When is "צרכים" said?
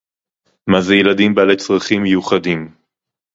1.57-2.03